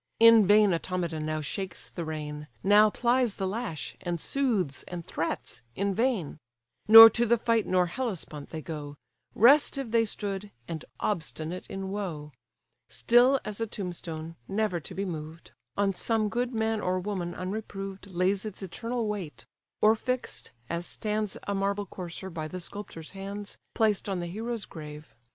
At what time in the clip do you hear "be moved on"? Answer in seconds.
14.95-15.93